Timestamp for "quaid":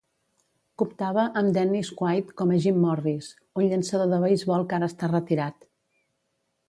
1.99-2.31